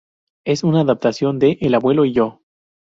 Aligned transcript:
Es 0.45 0.63
una 0.63 0.81
adaptación 0.81 1.37
de 1.37 1.59
"El 1.61 1.75
abuelo 1.75 2.05
y 2.05 2.11
yo". 2.11 2.41